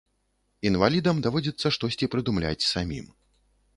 [0.69, 3.05] Інвалідам даводзіцца штосьці прыдумляць самім.